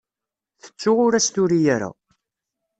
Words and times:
Tettu 0.61 0.91
ur 1.05 1.13
as-turi 1.17 1.59
ara. 1.75 1.89